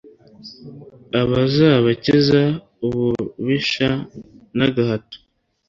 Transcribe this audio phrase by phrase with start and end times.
[1.43, 2.41] azabakiza
[2.85, 3.89] ububisha
[4.57, 5.17] n'agahato